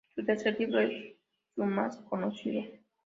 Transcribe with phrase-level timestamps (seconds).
[0.15, 1.13] Su tercer libro es
[1.53, 2.63] su más conocido.